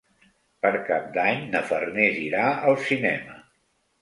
[0.65, 3.39] Per Cap d'Any na Farners irà al cinema.